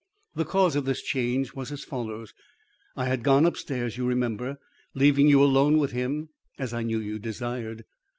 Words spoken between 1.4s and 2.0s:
was as